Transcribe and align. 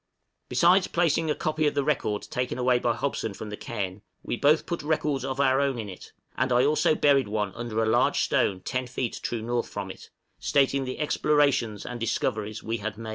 Besides 0.49 0.87
placing 0.87 1.29
a 1.29 1.35
copy 1.35 1.67
of 1.67 1.75
the 1.75 1.83
record 1.83 2.23
taken 2.23 2.57
away 2.57 2.79
by 2.79 2.95
Hobson 2.95 3.35
from 3.35 3.51
the 3.51 3.55
cairn, 3.55 4.01
we 4.23 4.35
both 4.35 4.65
put 4.65 4.81
records 4.81 5.23
of 5.23 5.39
our 5.39 5.61
own 5.61 5.77
in 5.77 5.89
it; 5.89 6.11
and 6.35 6.51
I 6.51 6.65
also 6.65 6.95
buried 6.95 7.27
one 7.27 7.53
under 7.53 7.83
a 7.83 7.87
large 7.87 8.21
stone 8.21 8.61
ten 8.61 8.87
feet 8.87 9.19
true 9.21 9.43
north 9.43 9.69
from 9.69 9.91
it, 9.91 10.09
stating 10.39 10.85
the 10.85 10.97
explorations 10.97 11.85
and 11.85 11.99
discoveries 11.99 12.63
we 12.63 12.77
had 12.77 12.97
made. 12.97 13.09